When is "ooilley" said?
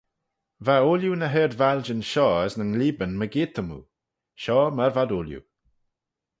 0.85-1.15, 5.17-5.43